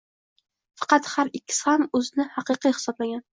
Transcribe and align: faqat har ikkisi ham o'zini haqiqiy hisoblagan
faqat 0.83 1.09
har 1.11 1.29
ikkisi 1.41 1.67
ham 1.67 1.85
o'zini 2.01 2.27
haqiqiy 2.39 2.75
hisoblagan 2.81 3.25